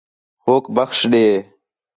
[0.45, 1.25] ہوک بخش ݙے